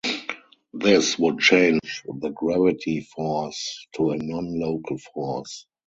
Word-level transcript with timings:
This 0.73 1.19
would 1.19 1.37
change 1.37 2.01
the 2.07 2.31
gravity 2.31 3.01
force 3.01 3.85
to 3.93 4.09
a 4.09 4.17
non-local 4.17 4.97
force. 4.97 5.67